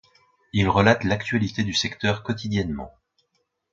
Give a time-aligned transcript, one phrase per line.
[0.51, 2.91] Il relate l'actualité du secteur quotidiennement.